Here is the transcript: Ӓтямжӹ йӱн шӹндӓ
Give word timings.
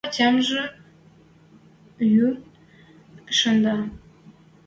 Ӓтямжӹ 0.07 0.63
йӱн 2.13 2.33
шӹндӓ 3.37 3.77